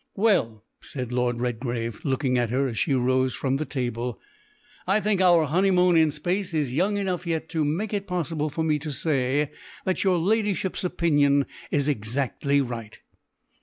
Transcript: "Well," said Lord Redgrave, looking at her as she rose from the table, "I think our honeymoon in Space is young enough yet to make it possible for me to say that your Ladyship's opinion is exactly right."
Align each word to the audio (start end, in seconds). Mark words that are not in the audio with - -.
"Well," 0.15 0.63
said 0.79 1.11
Lord 1.13 1.41
Redgrave, 1.41 2.03
looking 2.03 2.35
at 2.39 2.49
her 2.49 2.67
as 2.67 2.79
she 2.79 2.95
rose 2.95 3.35
from 3.35 3.57
the 3.57 3.65
table, 3.65 4.19
"I 4.87 4.99
think 4.99 5.21
our 5.21 5.45
honeymoon 5.45 5.95
in 5.95 6.09
Space 6.09 6.55
is 6.55 6.73
young 6.73 6.97
enough 6.97 7.27
yet 7.27 7.49
to 7.49 7.63
make 7.63 7.93
it 7.93 8.07
possible 8.07 8.49
for 8.49 8.63
me 8.63 8.79
to 8.79 8.91
say 8.91 9.51
that 9.85 10.03
your 10.03 10.17
Ladyship's 10.17 10.83
opinion 10.83 11.45
is 11.69 11.87
exactly 11.87 12.61
right." 12.61 12.97